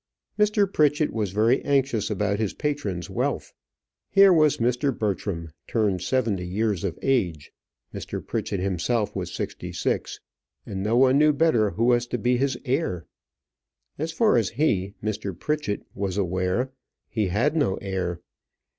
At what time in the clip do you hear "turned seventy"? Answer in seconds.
5.67-6.47